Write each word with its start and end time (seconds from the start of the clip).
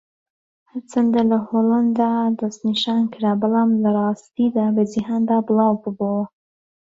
ھەرچەندە 0.71 1.21
لە 1.31 1.37
ھۆلەندا 1.47 2.09
دەستنیشانکرا 2.39 3.31
بەڵام 3.41 3.69
لەڕاستیدا 3.83 4.65
بە 4.75 4.83
جیھاندا 4.91 5.37
بڵاوببۆوە. 5.47 6.25